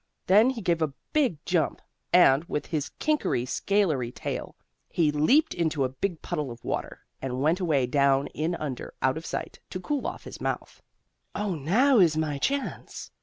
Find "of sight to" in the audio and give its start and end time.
9.17-9.79